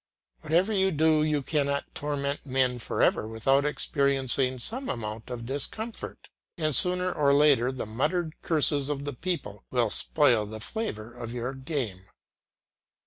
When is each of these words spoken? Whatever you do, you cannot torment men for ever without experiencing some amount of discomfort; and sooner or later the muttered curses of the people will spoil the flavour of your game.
Whatever 0.39 0.73
you 0.73 0.89
do, 0.89 1.21
you 1.21 1.43
cannot 1.43 1.93
torment 1.93 2.43
men 2.43 2.79
for 2.79 3.03
ever 3.03 3.27
without 3.27 3.63
experiencing 3.65 4.57
some 4.57 4.89
amount 4.89 5.29
of 5.29 5.45
discomfort; 5.45 6.27
and 6.57 6.73
sooner 6.73 7.11
or 7.13 7.35
later 7.35 7.71
the 7.71 7.85
muttered 7.85 8.33
curses 8.41 8.89
of 8.89 9.05
the 9.05 9.13
people 9.13 9.63
will 9.69 9.91
spoil 9.91 10.47
the 10.47 10.59
flavour 10.59 11.13
of 11.13 11.31
your 11.31 11.53
game. 11.53 12.05